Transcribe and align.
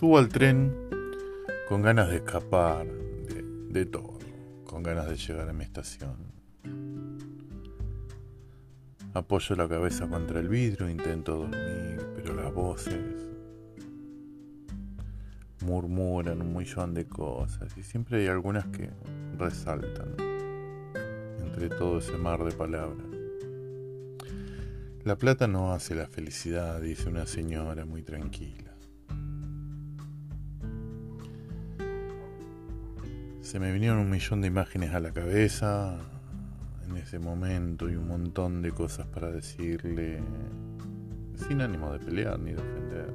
Subo 0.00 0.16
al 0.16 0.30
tren 0.30 0.74
con 1.68 1.82
ganas 1.82 2.08
de 2.08 2.16
escapar 2.16 2.86
de, 2.86 3.84
todo, 3.84 4.18
con 4.64 4.82
ganas 4.82 5.06
de 5.10 5.16
llegar 5.16 5.46
a 5.46 5.52
mi 5.52 5.62
estación. 5.62 6.16
Apoyo 9.12 9.56
la 9.56 9.68
cabeza 9.68 10.08
contra 10.08 10.40
el 10.40 10.48
vidrio, 10.48 10.88
intento 10.88 11.36
dormir, 11.36 12.00
pero 12.16 12.34
las 12.34 12.50
voces 12.50 12.96
murmuran 15.66 16.40
un 16.40 16.56
millón 16.56 16.94
de 16.94 17.06
cosas 17.06 17.76
y 17.76 17.82
siempre 17.82 18.22
hay 18.22 18.28
algunas 18.28 18.64
que 18.68 18.88
resaltan 19.36 20.14
entre 21.42 21.68
todo 21.68 21.98
ese 21.98 22.16
mar 22.16 22.42
de 22.42 22.52
palabras. 22.52 23.06
La 25.04 25.16
plata 25.16 25.46
no 25.46 25.74
hace 25.74 25.94
la 25.94 26.06
felicidad, 26.06 26.80
dice 26.80 27.10
una 27.10 27.26
señora 27.26 27.84
muy 27.84 28.02
tranquila. 28.02 28.69
Se 33.50 33.58
me 33.58 33.72
vinieron 33.72 33.98
un 33.98 34.08
millón 34.08 34.42
de 34.42 34.46
imágenes 34.46 34.94
a 34.94 35.00
la 35.00 35.10
cabeza 35.10 35.98
en 36.88 36.96
ese 36.96 37.18
momento 37.18 37.90
y 37.90 37.96
un 37.96 38.06
montón 38.06 38.62
de 38.62 38.70
cosas 38.70 39.08
para 39.08 39.28
decirle 39.28 40.22
sin 41.34 41.60
ánimo 41.60 41.92
de 41.92 41.98
pelear 41.98 42.38
ni 42.38 42.52
de 42.52 42.58
ofender. 42.58 43.12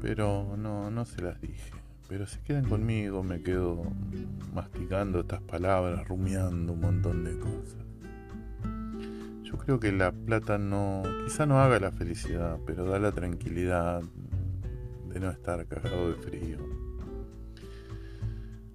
Pero 0.00 0.56
no, 0.56 0.90
no 0.90 1.04
se 1.04 1.20
las 1.20 1.38
dije. 1.42 1.74
Pero 2.08 2.26
se 2.26 2.40
quedan 2.40 2.64
conmigo, 2.64 3.22
me 3.22 3.42
quedo 3.42 3.82
masticando 4.54 5.20
estas 5.20 5.42
palabras, 5.42 6.08
rumiando 6.08 6.72
un 6.72 6.80
montón 6.80 7.24
de 7.24 7.38
cosas. 7.38 7.84
Yo 9.42 9.58
creo 9.58 9.80
que 9.80 9.92
la 9.92 10.12
plata 10.12 10.56
no, 10.56 11.02
quizá 11.26 11.44
no 11.44 11.60
haga 11.60 11.78
la 11.78 11.92
felicidad, 11.92 12.58
pero 12.64 12.86
da 12.86 12.98
la 12.98 13.12
tranquilidad 13.12 14.00
de 15.12 15.20
no 15.20 15.30
estar 15.30 15.66
cagado 15.66 16.08
de 16.08 16.14
frío, 16.14 16.81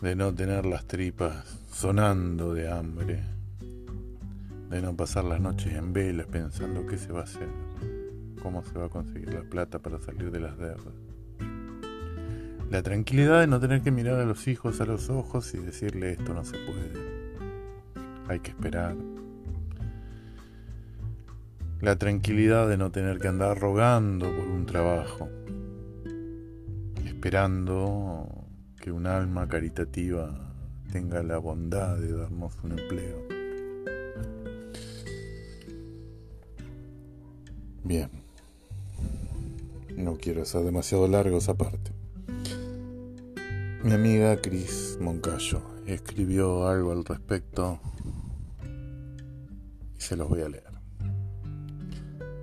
de 0.00 0.14
no 0.14 0.32
tener 0.32 0.64
las 0.64 0.86
tripas 0.86 1.58
sonando 1.72 2.54
de 2.54 2.70
hambre, 2.70 3.20
de 4.70 4.80
no 4.80 4.94
pasar 4.96 5.24
las 5.24 5.40
noches 5.40 5.72
en 5.74 5.92
velas 5.92 6.26
pensando 6.26 6.86
qué 6.86 6.98
se 6.98 7.12
va 7.12 7.20
a 7.20 7.24
hacer, 7.24 7.48
cómo 8.42 8.64
se 8.64 8.78
va 8.78 8.86
a 8.86 8.88
conseguir 8.88 9.34
la 9.34 9.42
plata 9.42 9.80
para 9.80 9.98
salir 9.98 10.30
de 10.30 10.40
las 10.40 10.56
deudas. 10.56 10.94
La 12.70 12.82
tranquilidad 12.82 13.40
de 13.40 13.48
no 13.48 13.58
tener 13.58 13.82
que 13.82 13.90
mirar 13.90 14.20
a 14.20 14.24
los 14.24 14.46
hijos 14.46 14.80
a 14.80 14.84
los 14.84 15.10
ojos 15.10 15.52
y 15.54 15.58
decirle 15.58 16.12
esto 16.12 16.32
no 16.32 16.44
se 16.44 16.58
puede, 16.58 16.92
hay 18.28 18.40
que 18.40 18.50
esperar 18.50 18.94
la 21.80 21.96
tranquilidad 21.96 22.68
de 22.68 22.76
no 22.76 22.90
tener 22.90 23.18
que 23.18 23.28
andar 23.28 23.58
rogando 23.58 24.26
por 24.26 24.46
un 24.46 24.66
trabajo, 24.66 25.28
esperando 27.04 28.37
que 28.88 28.92
un 28.92 29.06
alma 29.06 29.46
caritativa 29.46 30.34
tenga 30.90 31.22
la 31.22 31.36
bondad 31.36 31.98
de 31.98 32.10
darnos 32.10 32.54
un 32.62 32.78
empleo. 32.78 33.18
Bien, 37.84 38.08
no 39.94 40.16
quiero 40.16 40.40
hacer 40.40 40.62
demasiado 40.62 41.06
largo 41.06 41.36
esa 41.36 41.52
parte. 41.52 41.90
Mi 43.84 43.92
amiga 43.92 44.40
Cris 44.40 44.96
Moncayo 44.98 45.60
escribió 45.86 46.66
algo 46.66 46.92
al 46.92 47.04
respecto 47.04 47.80
y 49.98 50.00
se 50.00 50.16
los 50.16 50.30
voy 50.30 50.40
a 50.40 50.48
leer. 50.48 50.72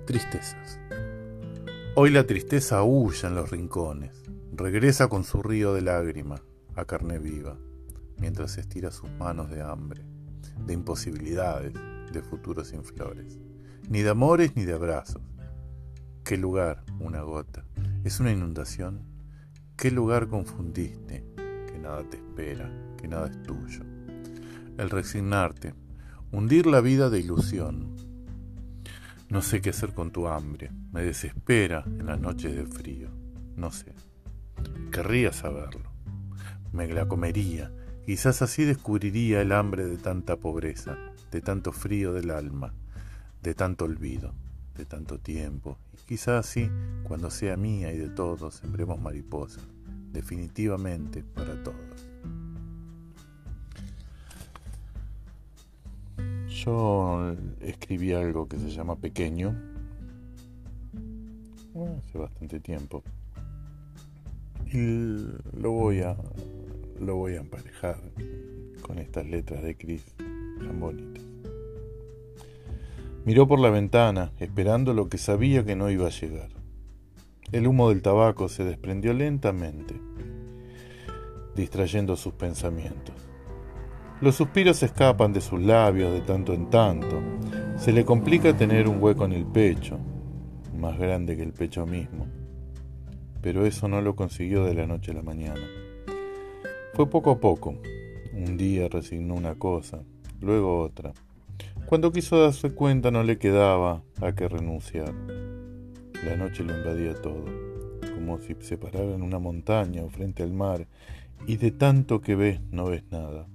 Tristezas. 0.06 0.78
Hoy 1.96 2.10
la 2.10 2.24
tristeza 2.24 2.84
huye 2.84 3.26
en 3.26 3.34
los 3.34 3.50
rincones, 3.50 4.25
regresa 4.56 5.08
con 5.08 5.24
su 5.24 5.42
río 5.42 5.74
de 5.74 5.82
lágrima 5.82 6.40
a 6.74 6.84
carne 6.84 7.18
viva, 7.18 7.58
mientras 8.18 8.58
estira 8.58 8.90
sus 8.90 9.10
manos 9.10 9.50
de 9.50 9.62
hambre, 9.62 10.04
de 10.66 10.72
imposibilidades, 10.72 11.74
de 12.12 12.22
futuros 12.22 12.68
sin 12.68 12.82
flores, 12.82 13.38
ni 13.88 14.02
de 14.02 14.10
amores 14.10 14.56
ni 14.56 14.64
de 14.64 14.72
abrazos. 14.72 15.22
¿Qué 16.24 16.36
lugar, 16.36 16.84
una 16.98 17.22
gota? 17.22 17.64
¿Es 18.04 18.18
una 18.18 18.32
inundación? 18.32 19.02
¿Qué 19.76 19.90
lugar 19.90 20.28
confundiste? 20.28 21.24
Que 21.70 21.78
nada 21.78 22.02
te 22.08 22.16
espera, 22.16 22.70
que 22.96 23.06
nada 23.06 23.28
es 23.28 23.42
tuyo. 23.42 23.82
El 24.78 24.90
resignarte, 24.90 25.74
hundir 26.32 26.66
la 26.66 26.80
vida 26.80 27.10
de 27.10 27.20
ilusión, 27.20 27.96
no 29.28 29.42
sé 29.42 29.60
qué 29.60 29.70
hacer 29.70 29.92
con 29.92 30.12
tu 30.12 30.28
hambre. 30.28 30.70
Me 30.92 31.02
desespera 31.02 31.82
en 31.84 32.06
las 32.06 32.20
noches 32.20 32.54
de 32.54 32.64
frío. 32.64 33.10
No 33.56 33.72
sé. 33.72 33.92
Querría 34.92 35.32
saberlo. 35.32 35.90
Me 36.72 36.86
la 36.88 37.06
comería. 37.06 37.72
Quizás 38.04 38.42
así 38.42 38.64
descubriría 38.64 39.40
el 39.40 39.52
hambre 39.52 39.86
de 39.86 39.96
tanta 39.96 40.36
pobreza, 40.36 40.96
de 41.30 41.40
tanto 41.40 41.72
frío 41.72 42.12
del 42.12 42.30
alma, 42.30 42.72
de 43.42 43.54
tanto 43.54 43.84
olvido, 43.84 44.32
de 44.76 44.84
tanto 44.84 45.18
tiempo. 45.18 45.78
Y 45.94 46.06
quizás 46.06 46.46
así, 46.46 46.70
cuando 47.02 47.30
sea 47.30 47.56
mía 47.56 47.92
y 47.92 47.98
de 47.98 48.08
todos, 48.08 48.54
sembremos 48.56 49.00
mariposas, 49.00 49.66
definitivamente 50.12 51.24
para 51.34 51.62
todos. 51.62 52.08
Yo 56.48 57.34
escribí 57.60 58.12
algo 58.12 58.48
que 58.48 58.56
se 58.56 58.70
llama 58.70 58.96
Pequeño 58.96 59.54
hace 61.98 62.18
bastante 62.18 62.60
tiempo 62.60 63.02
y 64.72 65.26
lo 65.58 65.70
voy 65.72 66.00
a 66.00 66.16
lo 67.00 67.16
voy 67.16 67.34
a 67.34 67.40
emparejar 67.40 67.98
con 68.82 68.98
estas 68.98 69.26
letras 69.26 69.62
de 69.62 69.76
Chris 69.76 70.02
tan 70.58 70.80
bonitas. 70.80 71.24
Miró 73.24 73.48
por 73.48 73.58
la 73.58 73.70
ventana, 73.70 74.32
esperando 74.38 74.94
lo 74.94 75.08
que 75.08 75.18
sabía 75.18 75.64
que 75.64 75.76
no 75.76 75.90
iba 75.90 76.06
a 76.06 76.10
llegar. 76.10 76.48
El 77.52 77.66
humo 77.66 77.88
del 77.88 78.02
tabaco 78.02 78.48
se 78.48 78.64
desprendió 78.64 79.12
lentamente, 79.12 79.94
distrayendo 81.54 82.16
sus 82.16 82.34
pensamientos. 82.34 83.14
Los 84.20 84.36
suspiros 84.36 84.82
escapan 84.82 85.32
de 85.32 85.40
sus 85.40 85.60
labios 85.60 86.12
de 86.12 86.20
tanto 86.20 86.54
en 86.54 86.70
tanto. 86.70 87.20
Se 87.76 87.92
le 87.92 88.04
complica 88.04 88.56
tener 88.56 88.88
un 88.88 89.02
hueco 89.02 89.24
en 89.24 89.32
el 89.32 89.44
pecho, 89.44 89.98
más 90.74 90.98
grande 90.98 91.36
que 91.36 91.42
el 91.42 91.52
pecho 91.52 91.84
mismo. 91.84 92.26
Pero 93.46 93.64
eso 93.64 93.86
no 93.86 94.02
lo 94.02 94.16
consiguió 94.16 94.64
de 94.64 94.74
la 94.74 94.88
noche 94.88 95.12
a 95.12 95.14
la 95.14 95.22
mañana. 95.22 95.60
Fue 96.94 97.08
poco 97.08 97.30
a 97.30 97.38
poco. 97.38 97.76
Un 98.32 98.56
día 98.56 98.88
resignó 98.88 99.34
una 99.34 99.54
cosa, 99.54 100.02
luego 100.40 100.80
otra. 100.80 101.12
Cuando 101.86 102.10
quiso 102.10 102.40
darse 102.40 102.72
cuenta 102.72 103.12
no 103.12 103.22
le 103.22 103.38
quedaba 103.38 104.02
a 104.20 104.32
qué 104.32 104.48
renunciar. 104.48 105.14
La 106.24 106.36
noche 106.36 106.64
lo 106.64 106.76
invadía 106.76 107.14
todo, 107.14 107.44
como 108.16 108.40
si 108.40 108.56
se 108.58 108.78
parara 108.78 109.14
en 109.14 109.22
una 109.22 109.38
montaña 109.38 110.02
o 110.02 110.10
frente 110.10 110.42
al 110.42 110.52
mar, 110.52 110.88
y 111.46 111.56
de 111.56 111.70
tanto 111.70 112.20
que 112.20 112.34
ves 112.34 112.60
no 112.72 112.86
ves 112.86 113.04
nada. 113.12 113.46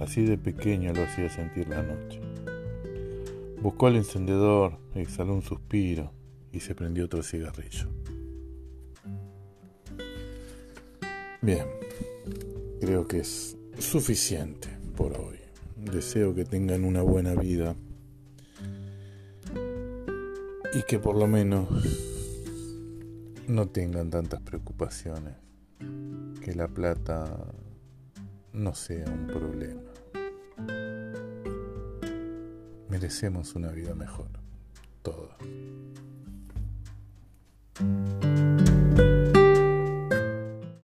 Así 0.00 0.24
de 0.24 0.36
pequeño 0.36 0.92
lo 0.92 1.04
hacía 1.04 1.30
sentir 1.30 1.68
la 1.68 1.84
noche. 1.84 2.20
Buscó 3.62 3.86
el 3.86 3.94
encendedor, 3.94 4.80
exhaló 4.96 5.32
un 5.32 5.42
suspiro 5.42 6.10
y 6.50 6.58
se 6.58 6.74
prendió 6.74 7.04
otro 7.04 7.22
cigarrillo. 7.22 7.86
Bien, 11.46 11.68
creo 12.80 13.06
que 13.06 13.18
es 13.20 13.56
suficiente 13.78 14.68
por 14.96 15.12
hoy. 15.16 15.38
Deseo 15.76 16.34
que 16.34 16.44
tengan 16.44 16.84
una 16.84 17.02
buena 17.02 17.36
vida 17.36 17.76
y 20.74 20.82
que 20.88 20.98
por 20.98 21.14
lo 21.14 21.28
menos 21.28 21.68
no 23.46 23.68
tengan 23.68 24.10
tantas 24.10 24.40
preocupaciones, 24.40 25.34
que 26.42 26.52
la 26.56 26.66
plata 26.66 27.32
no 28.52 28.74
sea 28.74 29.04
un 29.04 29.28
problema. 29.28 29.92
Merecemos 32.88 33.54
una 33.54 33.70
vida 33.70 33.94
mejor, 33.94 34.30
todos. 35.00 35.30